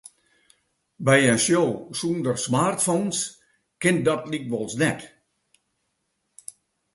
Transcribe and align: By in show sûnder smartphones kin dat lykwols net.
By 1.07 1.17
in 1.31 1.35
show 1.45 1.67
sûnder 1.99 2.35
smartphones 2.45 3.19
kin 3.81 3.97
dat 4.05 4.23
lykwols 4.31 4.73
net. 4.81 4.99